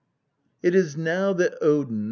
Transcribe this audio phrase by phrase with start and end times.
[0.63, 1.99] It is now that Odin (st.